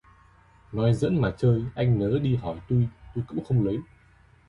[0.71, 3.77] Nói giỡn mà chơi, anh nớ đi hỏi tui, tui cũng không lấy